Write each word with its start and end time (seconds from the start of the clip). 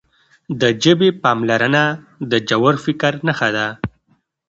د 0.61 0.61
ژبې 0.83 1.09
پاملرنه 1.23 1.83
د 2.31 2.33
ژور 2.47 2.75
فکر 2.85 3.13
نښه 3.27 3.49
ده. 3.55 3.67